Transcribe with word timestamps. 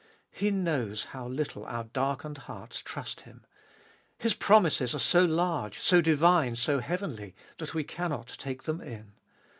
He 0.31 0.49
knows 0.49 1.03
how 1.13 1.27
little 1.27 1.63
our 1.63 1.83
darkened 1.83 2.39
hearts 2.49 2.81
trust 2.81 3.21
Him; 3.21 3.45
His 4.17 4.33
promises 4.33 4.95
are 4.95 4.97
so 4.97 5.23
large, 5.23 5.77
so 5.79 6.01
divine, 6.01 6.55
so 6.55 6.79
heavenly, 6.79 7.35
that 7.59 7.75
we 7.75 7.83
cannot 7.83 8.29
take 8.39 8.63
them 8.63 8.81
in. 8.81 9.13